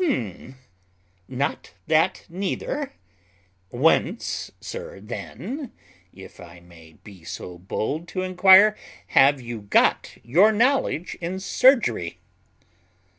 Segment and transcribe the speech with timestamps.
[0.00, 0.56] "Hum!
[1.28, 2.94] not that neither?
[3.68, 5.72] Whence, sir, then,
[6.10, 8.78] if I may be so bold to inquire,
[9.08, 12.18] have you got your knowledge in surgery?"